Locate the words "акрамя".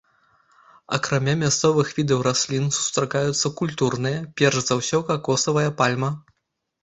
0.97-1.33